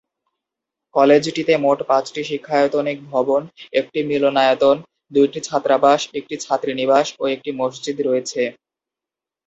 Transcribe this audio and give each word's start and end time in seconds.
কলেজটিতে 0.95 1.53
মোট 1.57 1.79
পাঁচটি 1.87 2.21
শিক্ষায়তনিক 2.23 2.97
ভবন, 3.11 3.41
একটি 3.73 3.99
মিলনায়তন, 4.09 4.75
দুইটি 5.11 5.39
ছাত্রাবাস, 5.47 6.01
একটি 6.19 6.35
ছাত্রীনিবাস 6.37 7.07
ও 7.19 7.33
একটি 7.35 7.49
মসজিদ 7.59 7.97
রয়েছে। 8.01 8.41